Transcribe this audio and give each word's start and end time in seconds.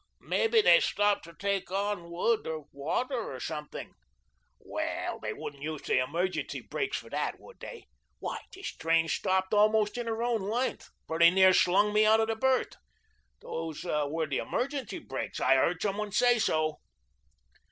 "Maybe 0.25 0.63
they 0.63 0.79
stopped 0.79 1.25
to 1.25 1.35
take 1.37 1.69
on 1.69 2.09
wood 2.09 2.47
or 2.47 2.65
water, 2.71 3.31
or 3.35 3.39
something." 3.39 3.93
"Well, 4.57 5.19
they 5.19 5.31
wouldn't 5.31 5.61
use 5.61 5.83
the 5.83 5.99
emergency 5.99 6.59
brakes 6.59 6.97
for 6.97 7.11
that, 7.11 7.39
would 7.39 7.59
they? 7.59 7.85
Why, 8.17 8.39
this 8.51 8.75
train 8.75 9.09
stopped 9.09 9.53
almost 9.53 9.99
in 9.99 10.07
her 10.07 10.23
own 10.23 10.41
length. 10.49 10.89
Pretty 11.07 11.29
near 11.29 11.53
slung 11.53 11.93
me 11.93 12.03
out 12.03 12.25
the 12.25 12.35
berth. 12.35 12.73
Those 13.41 13.83
were 13.83 14.25
the 14.25 14.39
emergency 14.39 14.97
brakes. 14.97 15.39
I 15.39 15.53
heard 15.53 15.79
some 15.83 15.97
one 15.97 16.11
say 16.11 16.39
so." 16.39 16.79